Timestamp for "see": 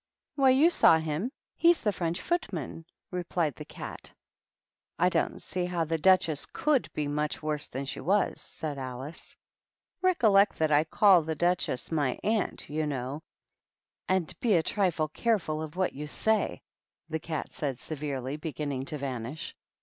5.39-5.65